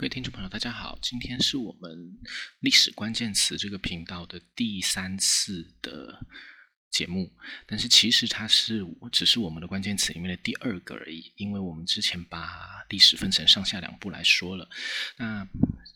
[0.00, 2.18] 各位听众朋友，大家好，今天是我们
[2.60, 6.18] 历史关键词这个频道的第三次的
[6.90, 7.30] 节目，
[7.66, 8.82] 但是其实它是
[9.12, 12.50] 只是我们的关键词里面的第二个而已，因为我们之前把
[12.88, 14.66] 历史分成上下两部来说了。
[15.18, 15.46] 那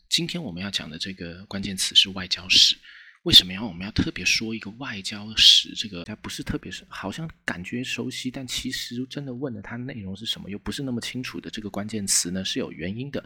[0.07, 2.77] 今天我们要讲的这个关键词是外交史。
[3.23, 5.73] 为什么要我们要特别说一个外交史？
[5.73, 12.45] 这个它不是特别是好像感觉熟悉，但其实真的问了它内容是什么，又不是那么清楚的这个关键词呢？
[12.45, 13.25] 是有原因的。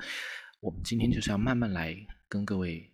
[0.61, 1.95] 我们今天就是要慢慢来
[2.27, 2.91] 跟各位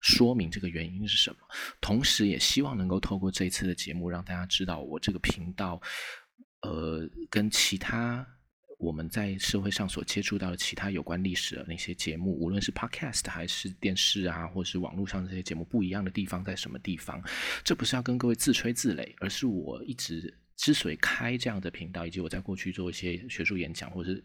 [0.00, 1.36] 说明这个原因是什么，
[1.80, 5.80] 同时也希望能够透过这一次的节目，让大家知道我这个频道，
[6.60, 8.24] 呃，跟其他
[8.78, 17.22] 我们在社会上所接触到的其他有关历史的那些节目，无论是 Podcast 还是电视啊，或是网络上这些节目不一样的地方在什么地方？
[17.64, 24.22] 这不是要跟各位自吹自擂，而是我一直之所以开这样的频道，以及我在过去做一些学术演讲，或者是。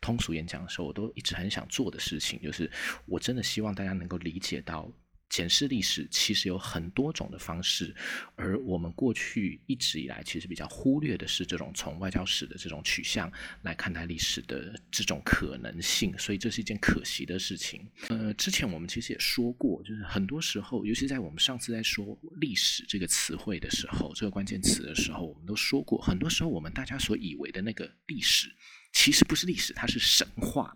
[0.00, 2.70] 通俗演讲的时候，我都一直很想做的事情，就是
[3.06, 4.92] 我真的希望大家能够理解到，
[5.30, 7.92] 检视历史其实有很多种的方式，
[8.36, 17.90] 而我们过去一直以来其实比较忽略的是这种从外交史的这种取向来看待历史的这种可能性，所以这是一件可惜的事情。
[18.10, 28.54] 呃，之前我们其实也说过，就是很多时候，尤其在我们上次在说历史这个词汇的时候，这个关键词的时候，我们都说过，很多时候我们大家所以为的那个历史。
[28.94, 30.74] 其实不是历史，它是神话。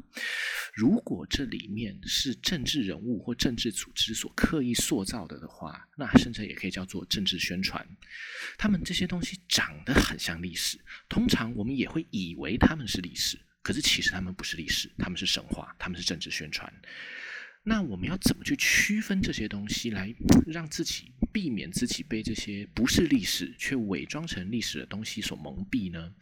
[0.75, 7.85] 如果这里面是政治人物或政治组织所刻意塑造的的话，那甚至也可以叫做政治宣传。
[8.59, 16.71] 他们这些东西长得很像历史，通常我们也会以为他们是历史，可是其实他们不是历史，他们是神话，他们是政治宣传。
[17.65, 20.15] 那我们要怎么去区分这些东西，来
[20.47, 26.15] 让自己避免自己被这些不是历史却伪装成历史的东西所蒙蔽呢？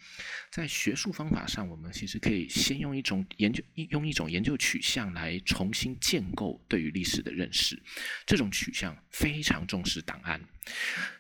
[0.51, 7.80] 在学术方法上，我们其实可以先用一种研究，用一种研究取向来重新建构对于历史的认识。
[8.27, 10.41] 这种取向非常重视档案。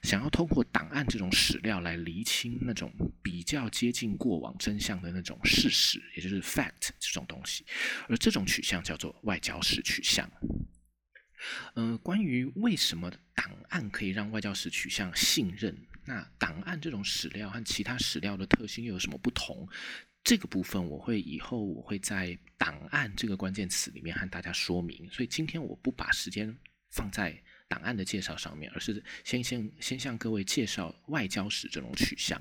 [0.02, 2.92] 想要通过档案这种史料来厘清那种
[3.22, 7.64] 比较接近过往真相的那种事实，也就是 fact 这种东西，
[8.08, 10.30] 而这种取向叫做外交史取向。
[11.74, 19.68] 呃，关于为什么档案可以让外交史取向信任，那档案这种史料和其他史料的特性又有什么不同？
[20.24, 26.56] 这个部分我会以后我会在档案这个关键词里面和大家说明，所以今天我不把时间
[26.90, 27.40] 放在。
[27.68, 32.40] 档案的介绍上面，而是先先先向各位介绍外交史这种取向。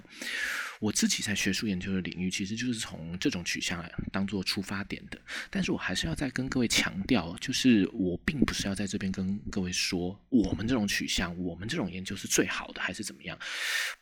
[0.79, 5.19] 我自己在学术研究的领域，其实就是从这种取向当做出发点的。
[5.49, 13.39] 但是我还是要再跟各位强调，就是我并不是要在这边跟各位说，我们这种取向，我们这种研究是最好的，还是怎么样？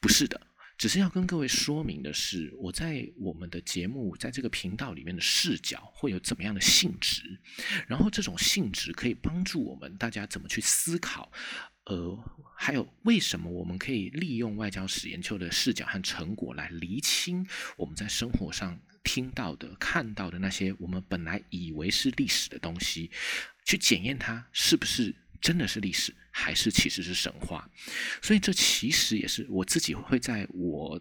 [0.01, 0.39] 不是的。
[0.77, 7.39] 只是要跟各位说明的是，我在我们的节目在这个频道里面的视角会有怎么样的性质，
[7.87, 11.31] 然后这种性质可以帮助我们大家怎么去思考，
[11.85, 12.17] 呃，
[12.57, 17.45] 还有为什么我们可以利用外交史研究的视角和成果来厘清
[17.77, 23.09] 我们在生活上听到的、看到的那些我们本来以为是历史的东西，
[23.63, 25.15] 去检验它是不是。
[25.43, 27.69] 真的是历史，还是其实是神话？
[28.21, 30.97] 所以这其实也是我自己会在我，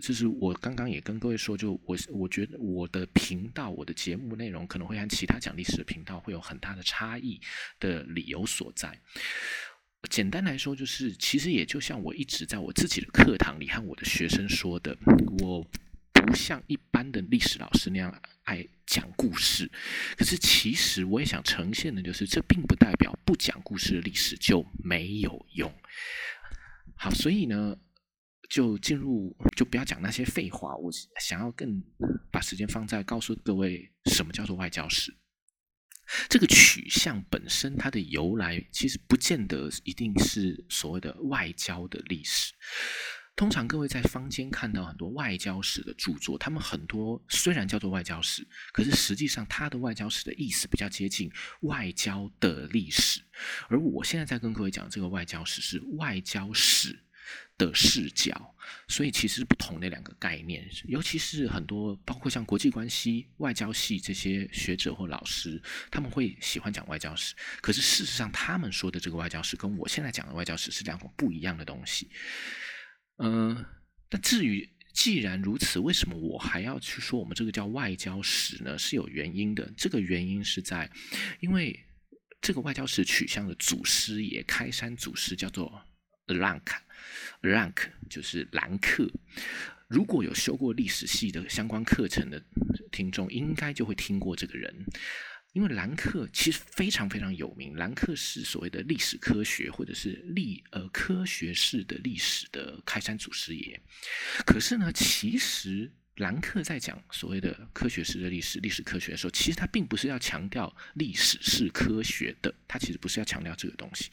[0.00, 7.40] 就是我刚刚也跟各位说，就我我觉得我的频道、我的节目内容可能会和其他讲历史的频道会有很大的差异
[7.80, 8.96] 的理由所在。
[10.08, 14.96] 简单来说，就是其实也就像我一直在我自己的课堂里和我的学生说的，
[15.40, 15.66] 我。
[16.22, 19.70] 不像一般的历史老师那样爱讲故事，
[20.16, 25.72] 可是其实我也想呈现的就是，这并不代表不讲故事的历史就没有用。
[26.96, 27.76] 好，所以呢，
[28.48, 30.76] 就进入，就不要讲那些废话。
[30.76, 31.82] 我想要更
[32.30, 35.16] 把时间放在告诉各位，什么叫做外交史。
[36.28, 42.52] 这个取向本身它的由来，其实不见得一定是所谓的外交的历史。
[43.40, 51.32] 通常各位在坊间看到很多外交史的著作，他们很多虽然叫做外交史，可是实际上它的外交史的意思比较接近
[51.62, 53.22] 外交的历史。
[53.70, 57.02] 而我现在在跟各位讲这个外交史是外交史
[57.56, 58.54] 的视角，
[58.88, 60.68] 所以其实不同的两个概念。
[60.84, 65.58] 尤其是很多包括像国际关系、外交系这些学者或老师，
[65.90, 72.10] 他们会喜欢讲外交史，可是事实上他们说的这个外交史跟我现在讲的外交史是两种不一样的东西。
[73.22, 73.64] 嗯，
[74.10, 78.78] 那至于既然如此，为什么我还要去说我们这个叫外交史呢？
[78.78, 79.72] 是有原因的。
[79.76, 80.90] 这个原因是在，
[81.40, 81.78] 因为
[82.40, 85.82] 这个外交史取向的祖师爷开山祖师叫做
[86.26, 87.76] Rank，Rank
[88.08, 89.10] 就是兰克。
[89.86, 92.42] 如果有修过历史系的相关课程的
[92.90, 94.86] 听众，应该就会听过这个人。
[95.52, 103.80] 因为兰克其实非常非常有名，兰克是所谓的历史科学或者是历呃科学式的历史的开山祖师爷。
[104.46, 105.92] 可是呢，其实。
[106.16, 114.10] 兰克在讲所谓的科学式的历史、历史科学的时候，其实他并不是要强调历史是科学的，他其实不是要强调这个东西。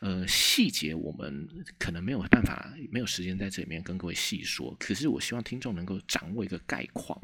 [0.00, 1.48] 呃，细节我们
[1.78, 4.74] 可能没有办法、没有时间在这里面跟各位细说。
[4.80, 7.20] 可是我希望听众能够掌握一个概况，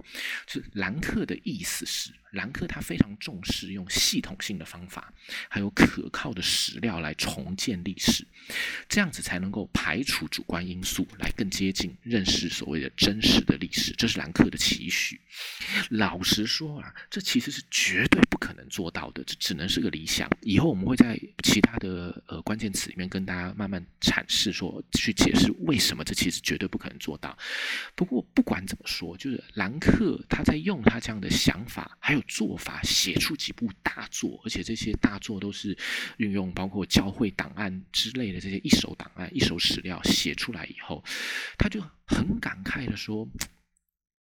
[0.47, 5.13] 就是兰克的意思是，兰克他非常重视用系统性的方法，
[5.49, 8.25] 还有可靠的史料来重建历史，
[8.89, 13.93] 这样子才能够排除主观因素，来更接近认识所谓的真实的历史。
[14.03, 15.21] 这是兰克的期许。
[15.91, 20.29] 老实说啊，这其实是绝对不可能做到的，这只能是个理想。
[20.41, 27.39] 以后我们会在其他的呃关键词里面跟大家慢慢阐释，说去解释为什么这其实绝对不可能做到。
[27.95, 35.79] 不过不管怎么说，就是兰克他在用他这样的想法还有做法，写出几部大作，而且这些大作都是
[36.17, 41.05] 运用包括教会档案之类的这些一手档案、一手史料写出来以后，
[41.57, 43.29] 他就很感慨的说。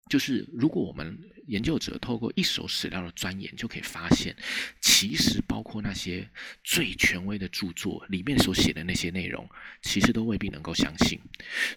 [0.10, 4.36] 就是如果我们研究者透过一手史料的钻研，就可以发现，
[4.82, 6.28] 其实包括那些
[6.64, 9.48] 最权威的著作里面所写的那些内容，
[9.82, 11.20] 其实都未必能够相信。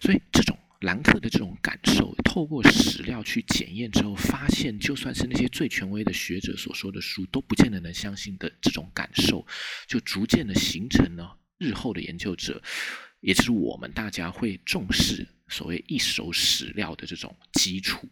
[0.01, 9.45] 所以，这种兰克的这种感受，透过史料去检验之后，发现就算是那些最权威的学者所说的书，都不见得能相信的这种感受，
[9.87, 12.61] 就逐渐的形成了日后的研究者，
[13.21, 18.07] 也就是我们大家会重视所谓一手史料的这种基础。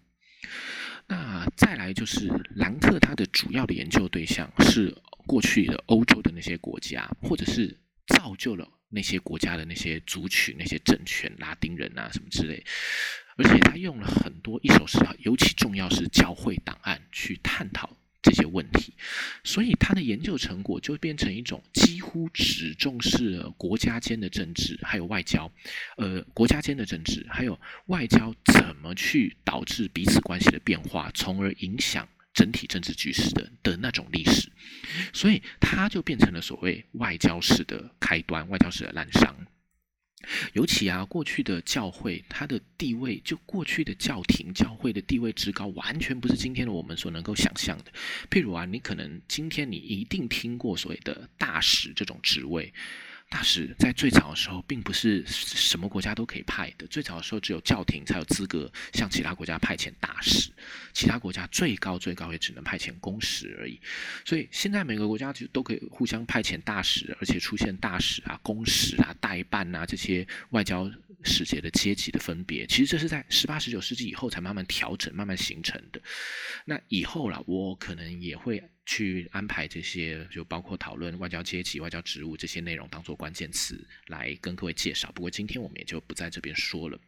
[1.07, 4.95] 那再来就是兰克，他的主要的研究对象是
[5.27, 7.77] 过去的欧洲的那些国家，或者是
[8.07, 12.63] 造就了那些国家的那些族群、那些政权，拉丁人啊什么之类。
[13.38, 17.89] 而且他用了很多一手史料，尤其重要是教会档案去探讨。
[18.21, 18.94] 这些问题，
[19.44, 25.51] 所以他的研究成果就变成一种几乎只重视了国家间的政治，还有外交，
[25.97, 34.51] 呃，国家间的政治，还有外交怎么去导致彼此关系的变化，从而影响整体政治局势的的那种历史，
[35.12, 39.33] 所以他就变成了所谓外交史的开端，外交史的滥觞。
[40.53, 47.85] 尤其啊，过去的教会，它的地位，就过去的教廷、教会的地位之高，完全不是今天的我们所能够想象的。
[48.29, 52.73] 譬如啊，你可能今天你一定听过所谓的大使这种职位。
[53.31, 56.86] 大使在最早的时候，并不是什么国家都可以派的。
[56.88, 60.51] 最早的时候，只有教廷才有资格向其他国家派遣大使，
[60.92, 63.80] 其他国家最高最高也只能派遣公使而已。
[64.25, 70.92] 所以现在每个国家就都可以互相派遣大使，而且出现大使啊、公使啊、代办啊这些外交
[71.24, 72.68] 使节的阶级的分别。
[72.68, 76.01] 其实这是在十八、十九世纪以后才慢慢调整、慢慢形成的。
[76.66, 78.62] 那以后了，我可能也会。
[78.86, 85.12] 去安排这些，就包括讨论外交阶级、外交职务这些内容，当做关键词来跟各位介绍。
[85.13, 87.00] 不过今天我们也就不在这边说了。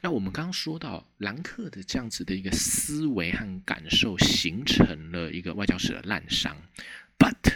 [0.00, 6.54] 那我们刚刚说到兰克的这样子的一个思维和感受，形成了一个外交史的滥觞。
[7.18, 7.51] But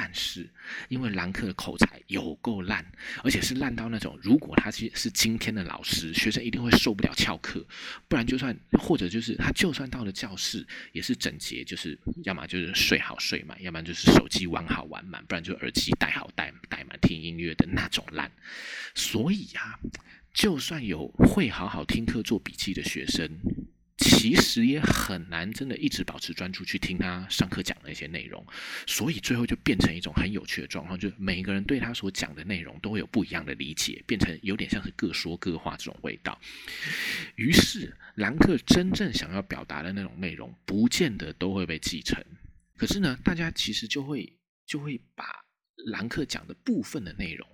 [0.00, 0.48] 但是，
[0.88, 2.86] 因为兰克的口才有够烂，
[3.24, 7.66] 而且是烂到那种，如果他是是今天的老师，学生一定会受不了翘课。
[8.06, 18.30] 不然，就算或者就是他就算到了教室，也是整洁，就是要么就是睡好睡满，要不然就是手机玩好玩满，不然就耳机戴好戴戴满听音乐的那种烂。
[18.94, 19.80] 所以啊，
[20.32, 23.28] 就算有会好好听课做笔记的学生。
[24.18, 28.44] 其实也很难真的一直保持专注去听他上课讲的一些内容，
[28.84, 36.36] 所以最后就变成一种很有趣的状况，就是每一个人对他所讲的内容都会有不一样的理解，变成有点像是各说各话这种味道。
[37.36, 42.20] 于是兰克真正想要表达的那种内容，不见得都会被继承。
[42.76, 45.24] 可是呢，大家其实就会就会把
[45.92, 47.48] 兰克讲的部分的内容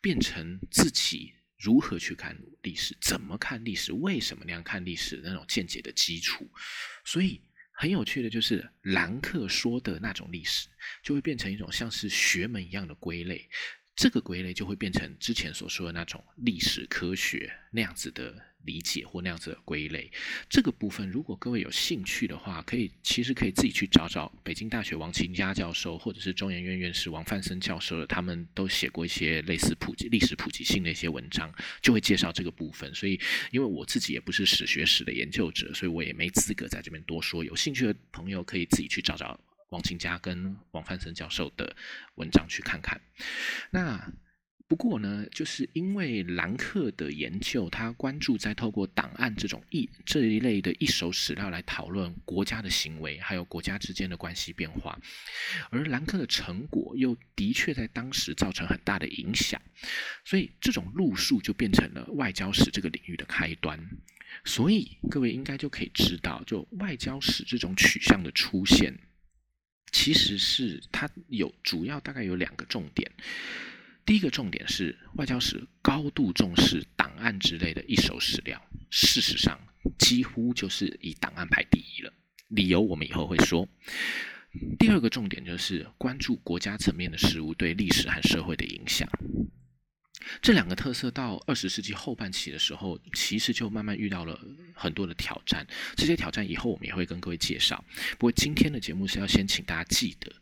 [0.00, 1.32] 变成自己。
[1.62, 2.96] 如何去看历史？
[3.00, 3.92] 怎么看历史？
[3.92, 5.20] 为什么那样看历史？
[5.22, 6.50] 那种见解的基础，
[7.04, 7.40] 所以
[7.72, 10.68] 很有趣的就是兰克说的那种历史，
[11.04, 13.48] 就会变成一种像是学门一样的归类。
[13.94, 18.51] 这个归类就会变成之前所说的那种历史科学那样子的。
[18.64, 20.10] 理解或那样子的归类，
[20.48, 32.94] 这个部分如果各位有兴趣的话，可以其实可以自己去找找北京大学王勤佳教授，或者是中研院院士王范森教授，他们都写过一些类似普及历史普及性的一些文章，就会介绍这个部分。
[32.94, 37.44] 所以，因为我自己也不是史学史的研究者，所以我也没资格在这边多说。
[37.44, 39.38] 有兴趣的朋友可以自己去找找
[39.70, 41.74] 王勤佳跟王范森教授的
[42.14, 43.00] 文章去看看。
[43.70, 44.12] 那。
[44.72, 54.98] 不过呢，就是因为兰克的研究，他关注在透过档案这种一这一类的一手史料来讨论国家的行为，还有国家之间的关系变化，
[55.68, 59.60] 而兰克的成果又的确在当时造成很大的影响，
[60.24, 63.78] 所以这种路数就变成了外交史这个领域的开端。
[64.42, 68.98] 所以各位应该就可以知道，就外交史这种取向的出现，
[69.90, 73.12] 其实是它有主要大概有两个重点。
[74.04, 79.58] 第一个重点是，外交史高度重视档案之类的一手史料，事实上
[79.98, 82.12] 几乎就是以档案排第一了。
[82.48, 83.68] 理由我们以后会说。
[84.78, 89.08] 第二个重点就是关注国家层面的事物对历史和社会的影响。
[90.40, 94.38] 这两个特色到二十世纪后半期的时候，其实就慢慢遇到了
[94.74, 95.66] 很多的挑战。
[95.96, 97.84] 这些挑战以后我们也会跟各位介绍。
[98.12, 100.32] 不过今天的节目是要先请大家记得，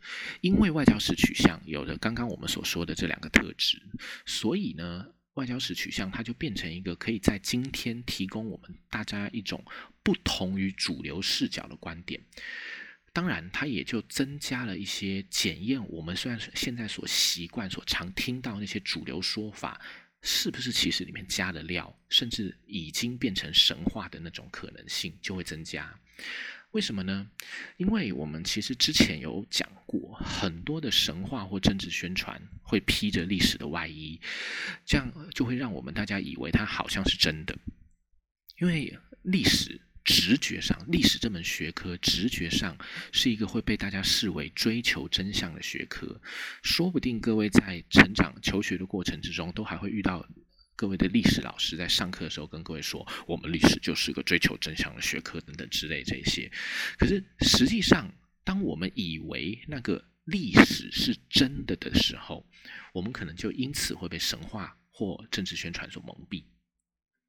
[0.41, 3.81] 因为外交史取向有了刚刚我们所说的这两个特质，
[4.25, 9.63] 所以呢，外交史取向它就变成一个可以在今天提供我们大家一种
[10.03, 12.21] 不同于主流视角的观点。
[13.13, 19.81] 当然，它也就增加了一些检验我们虽然现在所习惯、所常听到那些主流说法，
[20.21, 25.93] 是不是其实里面加了料，甚至已经变成神话的那种可能性就会增加。
[26.71, 27.29] 为什么呢？
[27.75, 34.21] 因为我们其实之前有讲过，很多的神话或政治宣传会披着历史的外衣，
[34.85, 37.57] 这样就会让我们大家以为它好像是真的，
[38.57, 39.80] 因为历史。
[40.03, 42.75] 直觉上，历史这门学科，直觉上
[43.11, 46.19] 是一个会被大家视为追求真相的学科。
[46.63, 50.27] 说不定各位在成长求学的过程之中，都还会遇到
[50.75, 56.51] 各位的历史老师在上课的时候跟各位说，我们历史就是个追求真相的学科等等之类这些。
[56.97, 58.11] 可是实际上，
[58.43, 62.43] 当我们以为那个历史是真的的时候，
[62.91, 66.43] 我们可能就因此会被神话或政治宣传所蒙蔽，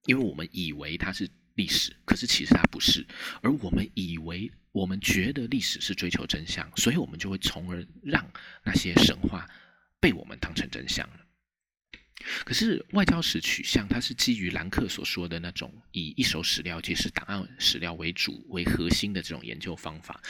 [0.07, 1.29] 因为我们以为它是。
[1.55, 3.07] 历史，可是其实它不是，
[3.43, 8.27] 而我们以为，我们觉得历史是追求真相，所以我们就会从而让
[8.65, 9.49] 那些神话
[10.01, 11.17] 被我们当成真相了。
[12.45, 20.23] 可是外交史取向，它是基于兰克所说的那种以一手史料，即是档案史料为主为核心的这种研究方法。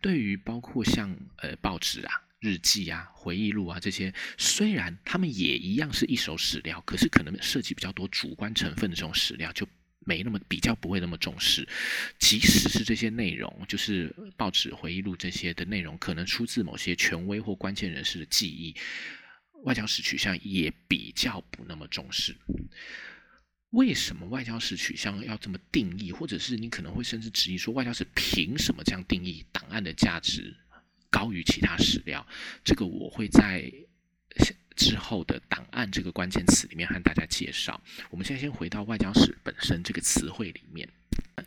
[0.00, 9.66] 对于包括像呃报纸啊、日记啊、回忆录啊这些，虽然他们也一样是一手史料，可是可能涉及比较多主观成分的这种史料就。
[10.00, 11.68] 没那么比较不会那么重视，
[12.18, 18.74] 即使是这些内容，就是报纸回忆录这些的内容，可能出自某些权威或关键人士的记忆，
[19.64, 22.34] 外交史取向也比较不那么重视。
[23.70, 26.10] 为什么外交史取向要这么定义？
[26.10, 29.44] 或者是你可能会甚至质疑说，外交史凭什么这样定义？
[29.52, 30.56] 档案的价值
[31.10, 32.26] 高于其他史料？
[32.64, 33.70] 这个我会在。
[34.76, 37.80] 之后的档案这个关键词里面和大家介绍。
[38.10, 40.88] 我们现在先回到外交史本身这个词汇里面，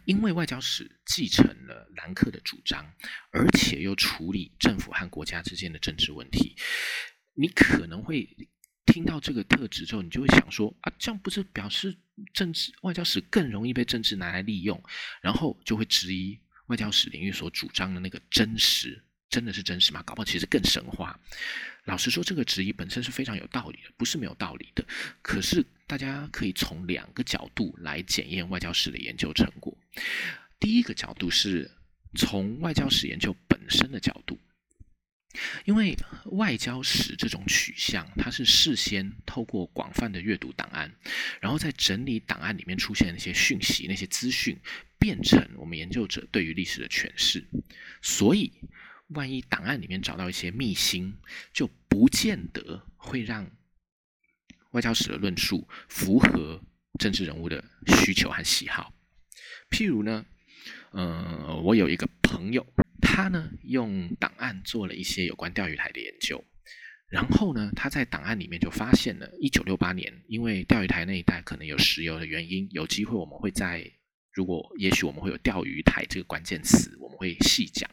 [0.05, 2.85] 因为外交史继承了兰克的主张，
[3.31, 6.55] 而且又处理政府和国家之间的政治问题。
[7.35, 8.29] 你可能会
[8.85, 11.97] 听到这个特质之后，你就会想说啊，这样不是表示
[12.33, 14.81] 政治外交史更容易被政治拿来利用？
[15.21, 19.03] 然后就会质疑外交史领域所主张的那个真实。
[19.29, 20.03] 真的是真实吗？
[20.03, 21.19] 搞不好其实更神话。
[21.85, 24.85] 老实说，这个质疑本身是非常有道理的，不是没有道理的。
[25.21, 29.77] 可是大家可以从两个角度来检验外交史的研究成果。
[30.61, 31.69] 第一个角度是
[32.15, 34.39] 从外交史研究本身的角度，
[35.65, 35.93] 因为
[36.27, 40.89] 外交史这种取向，它是事先透过广泛的阅读档案，
[41.41, 44.57] 然后再整理档案里面出现的那些讯息、那些资讯，
[44.97, 47.45] 变成我们研究者对于历史的诠释。
[48.01, 48.53] 所以。
[49.13, 51.15] 万一档案里面找到一些秘辛，
[51.53, 53.50] 就不见得会让
[54.72, 56.62] 外交史的论述符合
[57.00, 58.93] 政治人物的需求和喜好。
[59.70, 60.25] 譬如呢，
[60.91, 62.65] 呃，我有一个朋友，
[63.01, 66.43] 他呢用档案做了一些有关钓鱼台的研究，
[67.08, 73.91] 然后呢，他在档案里面就发现了，一九六八年，因为钓鱼台那一带可能有石油的原因，有机会我们会在。
[74.36, 77.89] 如果也许我们会有钓鱼台这个关键词，们会细讲。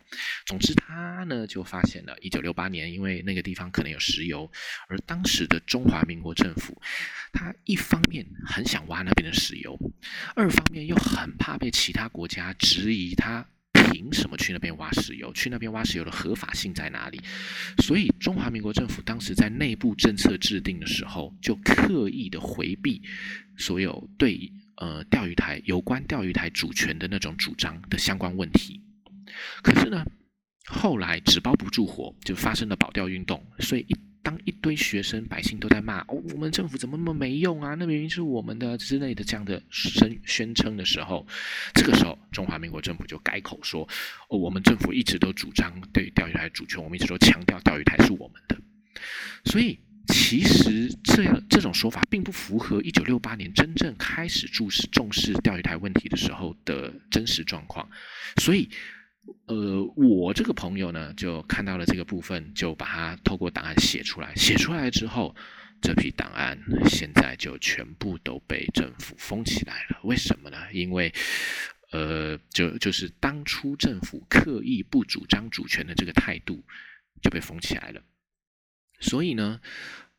[0.47, 4.51] 总之，他呢就发现了，一九六八年，因为那个地方可能有石油，
[4.89, 6.81] 而当时的中华民国政府，
[7.33, 9.79] 他一方面很想挖那边的石油，
[10.35, 17.21] 二方面又很怕被其他国家质疑他凭什么去那边挖石油，去那边挖石油的合法性在哪里？
[17.83, 23.03] 所以，中华民国政府当时在内部政策制定的时候，就刻意的回避
[23.57, 24.51] 所有对。
[24.77, 28.81] 呃，钓鱼台有关钓鱼台主权的那种主张的相关问题，
[29.63, 30.05] 可是呢，
[30.67, 37.75] 后来纸包不住火，就发生了保钓运动，所以一当一堆学生百姓都在骂哦，我们政府怎么那么没用啊？
[37.75, 41.27] 那明明是我们的之类的这样的声宣称的时候，
[41.75, 43.89] 这个时候中华民国政府就改口说
[44.29, 48.57] 哦，我们政府一直都主张对钓鱼台主权，我们一直都强调钓鱼台是我们的。
[49.47, 57.89] 所以其实这样这种说法并不符合一九六八年真正开始注视重视钓鱼台问题的时候的真实状况。
[58.37, 58.69] 所以。
[59.47, 64.35] 呃，我这个朋友呢，就看到了这个部分，就把它透过档案写出来。
[64.35, 65.35] 写出来之后，
[65.83, 66.59] 这批档案
[66.89, 70.01] 现在就全部都被政府封起来了。
[70.05, 70.57] 为什么呢？
[70.73, 71.13] 因为，
[71.93, 76.65] 呃，就就是当初政府刻意不主张主权的这个态度
[77.21, 78.03] 就被封起来了。
[79.01, 79.61] 所以呢，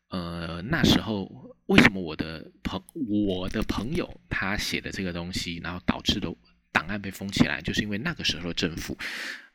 [0.09, 6.31] 呃，那时候为什么我的朋我的朋友他写的这个东西，然后导致的。
[6.71, 8.97] 档案被封起来，就是因为那个时候的政府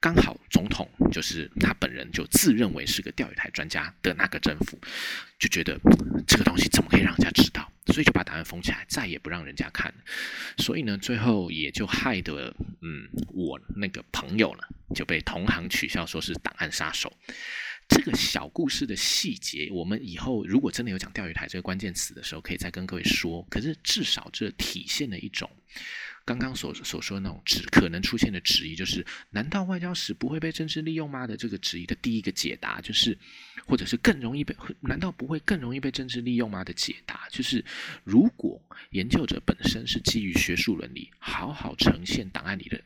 [0.01, 4.79] 刚好总统就是他本人就自认为是个钓鱼台专家的那个政府，
[5.39, 5.79] 就觉得
[6.27, 9.93] 这个东西怎么可以让人家知道，所以就把档案封起来，再也不让人家看。
[10.59, 14.63] 所以呢，最后也就害得嗯，我那个朋友呢
[14.95, 17.13] 就被同行取笑说是档案杀手。
[17.89, 23.47] 这个小故事的细节，我们以后如果真的有讲钓鱼台这个关键词的时候，可以再跟各位说。
[23.51, 25.51] 可是至少这体现了一种。
[26.25, 31.25] 刚刚所所说的那种质可能出现的质疑，就是难道外交史不会被政治利用吗？
[31.25, 33.17] 的这个质疑的第一个解答，就是
[33.65, 36.65] 或者是更容易被难道不会更容易被政治利用吗？
[36.65, 37.65] 的解答，就是
[38.03, 42.83] 如果研究者本身是基于学术伦理，好好呈现档案里的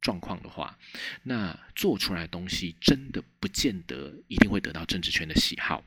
[0.00, 0.78] 状况的话，
[1.22, 5.84] 那做出来的东西真的不见得一定会得到政治圈的喜好。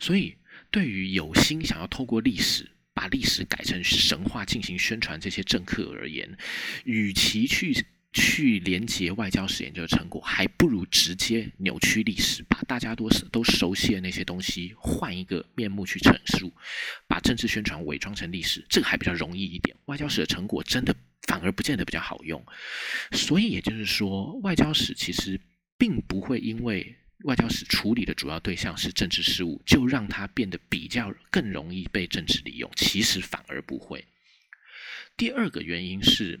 [0.00, 0.36] 所以，
[0.70, 6.36] 对于有心想要透过历史，把历史改成神话进行宣传，这些政客而言，
[6.84, 16.52] 与其去去连接外交史研究的成果，还不如直接扭曲历史，把大家都都熟悉的那些东西换一个面目去陈述，
[17.06, 19.76] 把政治宣传伪装成历史，这个还比较容易一点。
[19.84, 20.94] 外交史的成果真的
[21.32, 22.44] 反而不见得比较好用，
[23.12, 25.40] 所以也就是说，外交史其实
[25.78, 26.94] 并不会因为。
[27.24, 32.68] 外交史处理的主要对象是政治事务，就让它变得比较更容易被政治利用。
[32.74, 34.04] 其实反而不会。
[35.16, 36.40] 第二个原因是，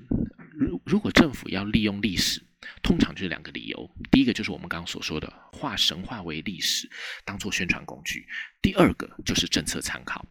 [0.50, 2.42] 如如果政府要利用历史，
[2.82, 6.90] 通常就是两个理由：第一个就是我们刚刚所说的化神话为历史，
[7.24, 8.22] 当做宣传工具；
[8.60, 10.26] 第二个就是政策参考。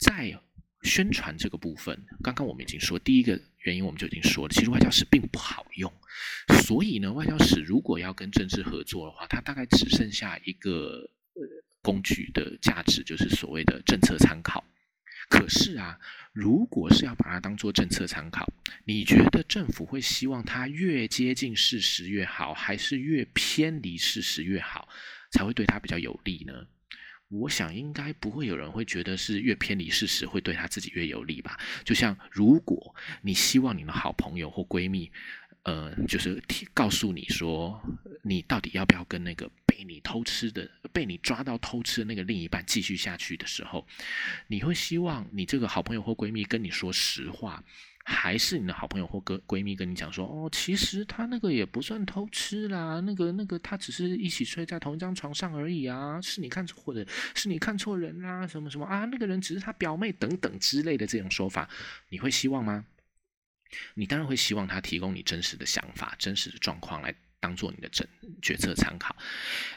[0.00, 0.36] 在
[0.82, 5.92] 宣传这个部分，刚刚我们已经说，第一个原因我们就已经说了，其实外交史并不好用，
[6.64, 11.42] 所以呢，外交史如果要跟政治合作的话，它大概只剩下一个呃
[11.80, 14.64] 工具的价值，就是所谓的政策参考。
[15.28, 15.98] 可是啊，
[16.32, 18.46] 如果是要把它当做政策参考，
[18.84, 24.88] 你觉得政府会希望它越接近事实越好，还是越偏离事实越好，
[25.30, 26.66] 才会对它比较有利呢？
[27.32, 31.58] 我想应该不会有人会觉得是越偏离事实会对他自己越有利吧？
[31.82, 35.10] 就像如果你希望你的好朋友或闺蜜，
[35.62, 36.42] 呃，就是
[36.74, 37.80] 告诉你说，
[38.22, 43.86] 你到底要不要跟那个被你偷吃的、被你抓到偷吃的那个另一半继续下去的时候，
[44.48, 47.64] 你会希望你这个好朋友或闺蜜跟你说实话。
[48.04, 61.68] 还是你的好朋友或哥闺蜜跟你讲说，哦，其实他那个也不算偷吃啦，那个那个他只是一起睡在同一张床上而已啊，是你看错或者是你看错人啦，什么什么啊，那个人只是他表妹等等之类的这种说法，
[62.08, 62.84] 你会希望吗？
[63.94, 67.14] 你当然会希望他提供你真实的想法、真实的状况来。
[67.42, 68.08] 当做你的决
[68.40, 69.16] 决策参考，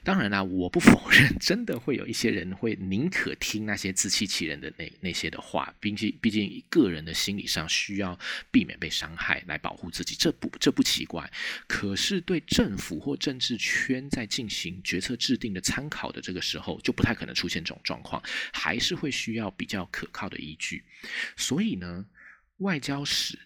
[0.04, 8.18] 当然啦，我不否认， 真的会有一些人会宁可听那些自欺欺人的那那些的话，毕竟毕竟个人的心理上需要
[8.52, 11.28] 避免被伤害来保护自己，这不这不奇怪。
[11.66, 18.22] 可是对政府或政治圈在进行决策制定的参考的这个时候，就不太可能出现这种状况，
[18.54, 20.84] 还是会需要比较可靠的依据。
[21.36, 22.06] 所以呢，
[22.58, 23.40] 外交史。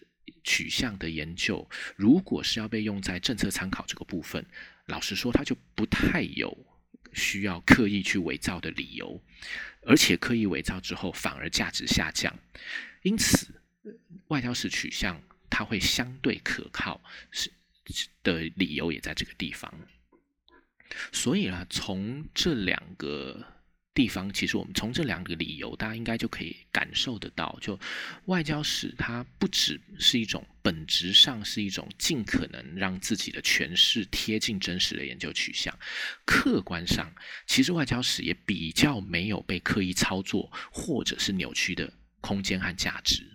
[0.44, 4.44] 取向的研究，如果是要被用在政策参考这个部分，
[4.86, 6.56] 老实说，它就不太有
[7.12, 9.22] 需要刻意去伪造的理由，
[9.86, 12.34] 而且刻意伪造之后反而价值下降，
[13.02, 13.60] 因此
[14.28, 17.00] 外交史取向它会相对可靠
[17.30, 17.52] 是
[18.22, 19.72] 的理由也在这个地方。
[21.12, 23.44] 所以啊，从这两个。
[23.92, 27.78] 地方其实我们从这两个理由，大家应该就可以感受得到，就
[28.26, 35.76] 外交史它不只是一种本质上是一种尽可能让自己的诠释贴近真实的研究取向，
[36.24, 37.12] 客观上
[37.48, 43.26] 其实外交史也比较没有被刻意操作或者是扭曲的空间和价值。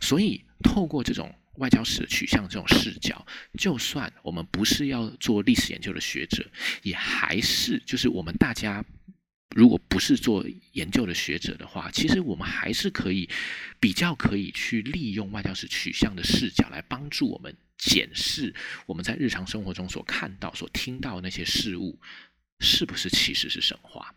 [0.00, 3.26] 所以透过这种外交史的取向这种视角，
[3.58, 6.48] 就算我们不是要做历史研究的学者，
[6.82, 8.84] 也还是就是我们大家。
[9.58, 13.28] 如果不是做研究的学者的话，其实我们还是可以
[13.80, 18.54] 比较可以去利用外交史取向的视角来帮助我们检视
[18.86, 21.98] 我们在日常生活中所看到、所听到那些事物
[22.60, 24.14] 是不是其实是神话。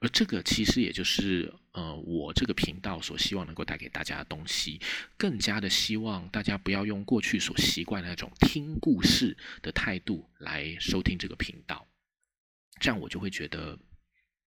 [0.00, 4.78] 而这个其实也就是呃，我这个频道所希望能够带给大家的东西，
[5.16, 11.88] 更加的希望大家不要用过去所习惯的那种听故事的态度来收听这个频道，
[12.78, 13.78] 这样我就会觉得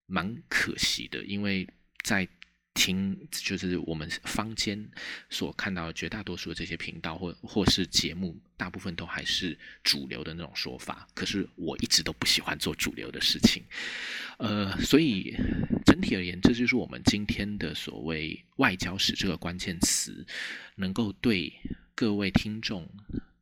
[0.09, 1.65] 蛮可惜的，因为
[2.03, 2.27] 在。
[2.75, 4.89] 听就是我们坊间
[5.29, 11.05] 所看到的绝大多数的这些频道或或是节目，大部分都还是主流的那种说法。
[11.13, 13.61] 可是我一直都不喜欢做主流的事情，
[14.37, 15.35] 呃，所以
[15.85, 20.25] 整体而言，这就是我们今天的所谓外交史这个关键词，
[20.75, 21.51] 能够对
[21.95, 22.87] 各位听众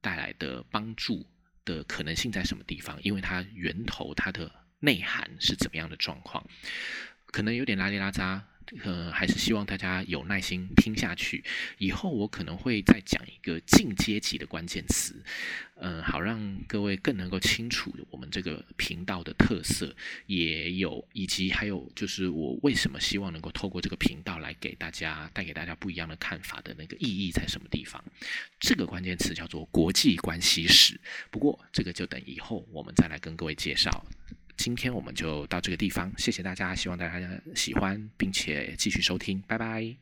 [0.02, 1.24] 带来的帮助
[1.64, 2.98] 的可能性在什么地方？
[3.04, 6.46] 因为它源头它的内涵是怎么样的状况，
[7.28, 8.46] 可能有点拉里拉扎。
[8.84, 11.42] 呃，还是希望大家有耐心听下去。
[11.78, 15.24] 以后我可能会再讲一个进阶级的关键词，
[15.78, 28.04] 嗯，好让各位更能够清楚我们这个频道的特色，也有以及还有就是我为什么希望能够透过这个频道来给大家带给大家不一样的看法的那个意义在什么地方？
[28.60, 31.00] 这个关键词叫做国际关系史。
[31.32, 34.06] 不过这个就等以后我们再来跟各位介绍。
[34.58, 39.96] 今天我们就到这个地方谢谢大家希望大家喜欢并且继续收听拜拜。